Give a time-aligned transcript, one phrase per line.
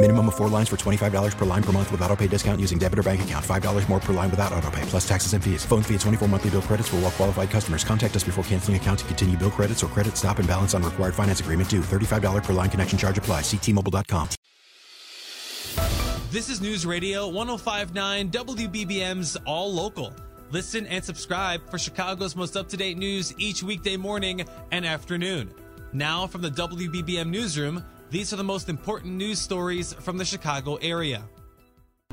[0.00, 2.78] Minimum of four lines for $25 per line per month with auto pay discount using
[2.78, 3.44] debit or bank account.
[3.44, 5.64] $5 more per line without auto pay, plus taxes and fees.
[5.64, 7.82] Phone fee at 24 monthly bill credits for all qualified customers.
[7.82, 10.84] Contact us before canceling account to continue bill credits or credit stop and balance on
[10.84, 11.80] required finance agreement due.
[11.80, 13.40] $35 per line connection charge apply.
[13.40, 14.28] Ctmobile.com.
[16.30, 20.14] This is News Radio 1059 WBBM's All Local.
[20.52, 25.52] Listen and subscribe for Chicago's most up to date news each weekday morning and afternoon.
[25.92, 30.76] Now, from the WBBM Newsroom, these are the most important news stories from the Chicago
[30.76, 31.22] area.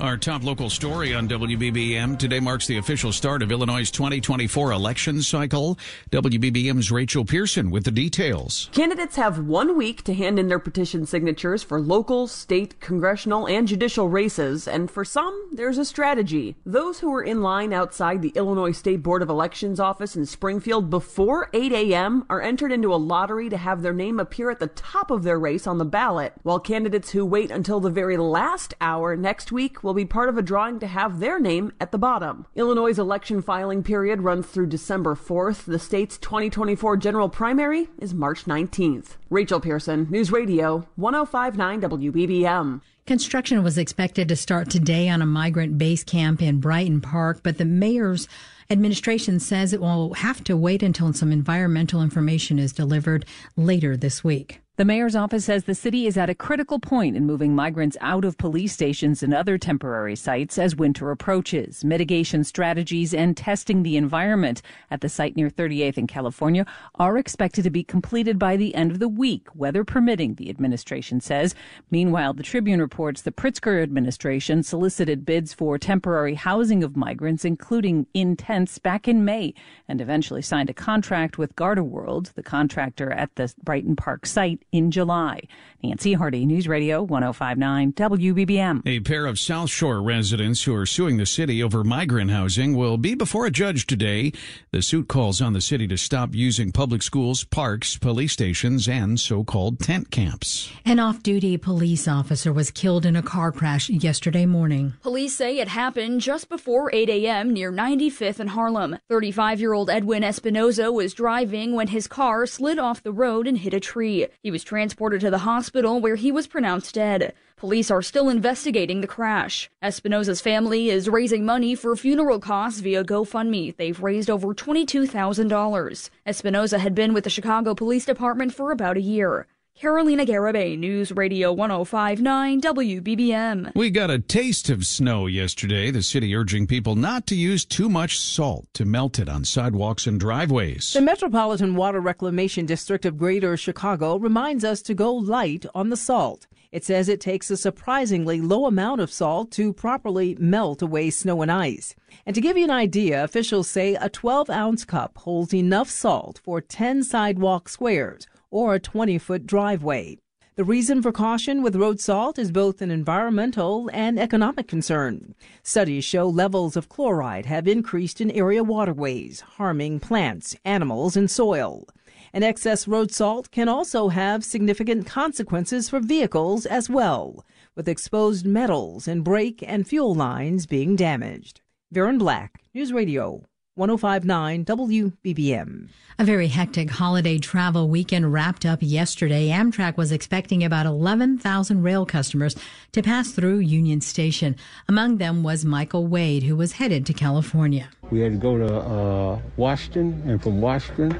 [0.01, 5.21] Our top local story on WBBM today marks the official start of Illinois' 2024 election
[5.21, 5.79] cycle.
[6.11, 8.69] WBBM's Rachel Pearson with the details.
[8.73, 13.69] Candidates have one week to hand in their petition signatures for local, state, congressional, and
[13.69, 16.57] judicial races, and for some, there's a strategy.
[16.65, 20.89] Those who were in line outside the Illinois State Board of Elections office in Springfield
[20.89, 22.25] before 8 a.m.
[22.29, 25.39] are entered into a lottery to have their name appear at the top of their
[25.39, 29.83] race on the ballot, while candidates who wait until the very last hour next week
[29.85, 32.47] will be part of a drawing to have their name at the bottom.
[32.55, 35.63] Illinois' election filing period runs through December 4th.
[35.63, 39.17] The state's 2024 general primary is March 19th.
[39.29, 42.81] Rachel Pearson, News Radio 1059 WBBM.
[43.05, 47.59] Construction was expected to start today on a migrant base camp in Brighton Park, but
[47.59, 48.27] the mayor's
[48.71, 53.23] administration says it will have to wait until some environmental information is delivered
[53.55, 54.61] later this week.
[54.77, 58.25] The mayor's office says the city is at a critical point in moving migrants out
[58.25, 61.85] of police stations and other temporary sites as winter approaches.
[61.85, 66.65] Mitigation strategies and testing the environment at the site near 38th in California
[66.95, 71.21] are expected to be completed by the end of the week, weather permitting, the administration
[71.21, 71.55] says.
[71.89, 78.07] Meanwhile, the Tribune reports the Pritzker administration solicited bids for temporary housing of migrants, including
[78.13, 79.53] in tents, back in May,
[79.87, 84.63] and eventually signed a contract with Garda World, the contractor at the Brighton Park site
[84.71, 85.41] in July.
[85.83, 88.81] Nancy Hardy, News Radio 1059 WBBM.
[88.87, 92.97] A pair of South Shore residents who are suing the city over migrant housing will
[92.97, 94.31] be before a judge today.
[94.71, 99.19] The suit calls on the city to stop using public schools, parks, police stations, and
[99.19, 100.71] so called tent camps.
[100.85, 104.93] An off duty police officer was killed in a car crash yesterday morning.
[105.01, 107.53] Police say it happened just before 8 a.m.
[107.53, 108.97] near 95th and Harlem.
[109.07, 113.59] 35 year old Edwin Espinoza was driving when his car slid off the road and
[113.59, 114.27] hit a tree.
[114.41, 117.33] He was transported to the hospital where he was pronounced dead.
[117.55, 119.69] Police are still investigating the crash.
[119.81, 123.77] Espinoza's family is raising money for funeral costs via GoFundMe.
[123.77, 126.09] They've raised over $22,000.
[126.27, 129.47] Espinoza had been with the Chicago Police Department for about a year.
[129.77, 133.75] Carolina Garibay, News Radio 1059 WBBM.
[133.75, 135.91] We got a taste of snow yesterday.
[135.91, 140.07] The city urging people not to use too much salt to melt it on sidewalks
[140.07, 140.93] and driveways.
[140.93, 145.97] The Metropolitan Water Reclamation District of Greater Chicago reminds us to go light on the
[145.97, 146.47] salt.
[146.71, 151.41] It says it takes a surprisingly low amount of salt to properly melt away snow
[151.41, 151.93] and ice.
[152.25, 156.39] And to give you an idea, officials say a 12 ounce cup holds enough salt
[156.45, 160.17] for 10 sidewalk squares or a 20 foot driveway.
[160.55, 165.35] The reason for caution with road salt is both an environmental and economic concern.
[165.63, 171.85] Studies show levels of chloride have increased in area waterways, harming plants, animals, and soil.
[172.31, 177.45] And excess road salt can also have significant consequences for vehicles as well,
[177.75, 181.59] with exposed metals and brake and fuel lines being damaged.
[181.93, 183.43] Varen Black, News Radio
[183.77, 185.89] 1059 WBBM.
[186.17, 189.49] A very hectic holiday travel weekend wrapped up yesterday.
[189.49, 192.55] Amtrak was expecting about 11,000 rail customers
[192.93, 194.55] to pass through Union Station.
[194.87, 197.89] Among them was Michael Wade, who was headed to California.
[198.11, 201.19] We had to go to uh, Washington, and from Washington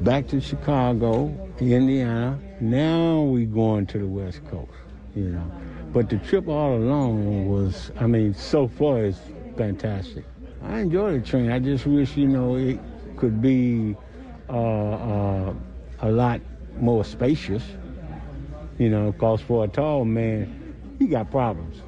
[0.00, 1.26] back to Chicago,
[1.58, 2.38] Indiana.
[2.60, 4.72] Now we're going to the West Coast,
[5.14, 5.52] you know.
[5.92, 9.18] But the trip all along was, I mean, so far is
[9.58, 10.24] fantastic.
[10.62, 11.50] I enjoy the train.
[11.50, 12.78] I just wish, you know, it
[13.16, 13.96] could be
[14.48, 15.54] uh, uh,
[16.00, 16.40] a lot
[16.78, 17.62] more spacious.
[18.78, 21.82] You know, cause for a tall man, he got problems.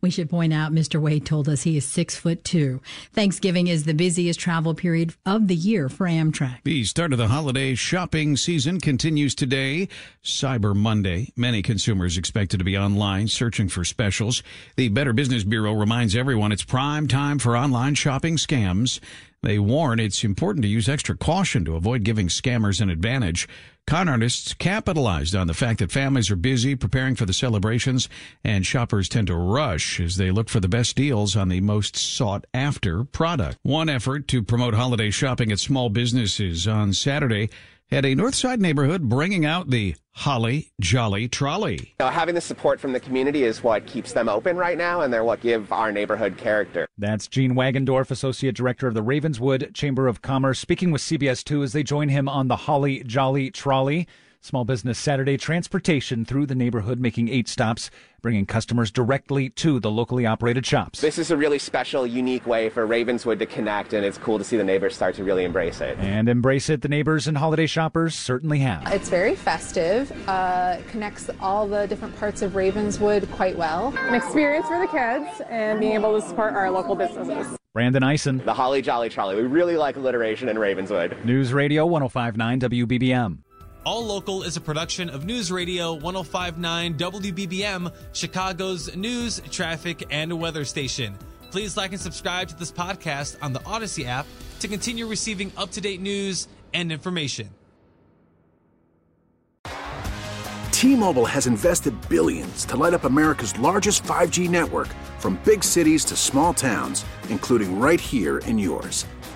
[0.00, 1.00] We should point out Mr.
[1.00, 2.80] Wade told us he is six foot two.
[3.12, 6.58] Thanksgiving is the busiest travel period of the year for Amtrak.
[6.64, 9.88] The start of the holiday shopping season continues today,
[10.24, 11.32] Cyber Monday.
[11.36, 14.42] Many consumers expected to be online searching for specials.
[14.76, 19.00] The Better Business Bureau reminds everyone it's prime time for online shopping scams.
[19.42, 23.48] They warn it's important to use extra caution to avoid giving scammers an advantage.
[23.88, 28.08] Con artists capitalized on the fact that families are busy preparing for the celebrations
[28.44, 31.96] and shoppers tend to rush as they look for the best deals on the most
[31.96, 33.58] sought after product.
[33.62, 37.50] One effort to promote holiday shopping at small businesses on Saturday
[37.96, 41.74] had a Northside neighborhood bringing out the Holly Jolly Trolley.
[41.74, 45.02] You know, having the support from the community is what keeps them open right now,
[45.02, 46.86] and they're what give our neighborhood character.
[46.96, 51.62] That's Gene Wagendorf, Associate Director of the Ravenswood Chamber of Commerce, speaking with CBS 2
[51.62, 54.08] as they join him on the Holly Jolly Trolley.
[54.44, 57.92] Small Business Saturday transportation through the neighborhood, making eight stops,
[58.22, 61.00] bringing customers directly to the locally operated shops.
[61.00, 64.44] This is a really special, unique way for Ravenswood to connect, and it's cool to
[64.44, 65.96] see the neighbors start to really embrace it.
[66.00, 68.92] And embrace it, the neighbors and holiday shoppers certainly have.
[68.92, 73.96] It's very festive, uh, connects all the different parts of Ravenswood quite well.
[73.96, 77.56] An experience for the kids and being able to support our local businesses.
[77.74, 78.38] Brandon Eisen.
[78.44, 79.36] The Holly Jolly Trolley.
[79.36, 81.16] We really like alliteration in Ravenswood.
[81.24, 83.38] News Radio 1059 WBBM.
[83.84, 90.64] All Local is a production of News Radio 1059 WBBM, Chicago's news, traffic, and weather
[90.64, 91.18] station.
[91.50, 94.26] Please like and subscribe to this podcast on the Audacy app
[94.60, 97.50] to continue receiving up to date news and information.
[100.70, 104.88] T Mobile has invested billions to light up America's largest 5G network
[105.18, 109.06] from big cities to small towns, including right here in yours.